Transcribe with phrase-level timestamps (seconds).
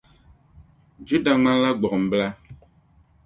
[1.07, 2.27] Juda ŋmanila gbuɣimbila.